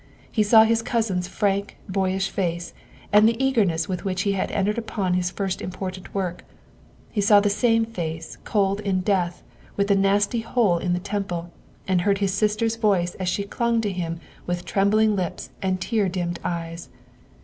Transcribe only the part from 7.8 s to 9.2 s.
face cold in